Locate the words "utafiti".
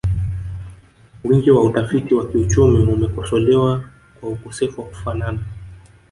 1.63-2.15